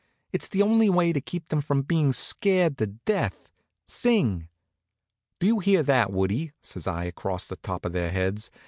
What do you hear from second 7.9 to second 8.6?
their heads.